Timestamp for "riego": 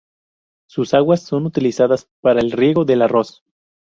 2.51-2.85